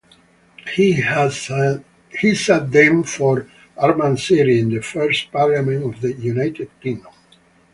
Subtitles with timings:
[0.73, 7.11] He sat then for Armagh City in the first Parliament of the United Kingdom.